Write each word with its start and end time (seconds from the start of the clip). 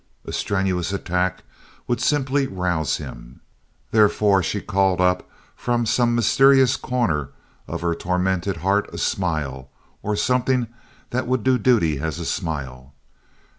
A 0.25 0.31
strenuous 0.33 0.91
attack 0.91 1.43
would 1.85 2.01
simply 2.01 2.47
rouse 2.47 2.97
him. 2.97 3.39
Therefore 3.91 4.41
she 4.41 4.59
called 4.59 4.99
up 4.99 5.29
from 5.55 5.85
some 5.85 6.15
mysterious 6.15 6.75
corner 6.75 7.29
of 7.67 7.81
her 7.81 7.93
tormented 7.93 8.57
heart 8.65 8.89
a 8.91 8.97
smile, 8.97 9.69
or 10.01 10.15
something 10.15 10.65
that 11.11 11.27
would 11.27 11.43
do 11.43 11.59
duty 11.59 11.99
as 11.99 12.17
a 12.17 12.25
smile. 12.25 12.95